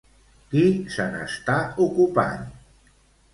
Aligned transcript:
Qui 0.53 0.63
se 0.95 1.05
n'està 1.17 1.59
ocupant? 1.87 2.49